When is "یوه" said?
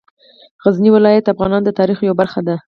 2.01-2.19